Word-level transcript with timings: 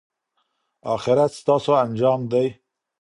اخرت 0.93 1.31
ستاسو 1.39 1.71
انجام 1.85 2.19
دی. 2.31 2.45